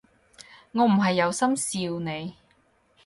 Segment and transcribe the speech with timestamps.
[0.71, 2.33] 我唔係有心笑你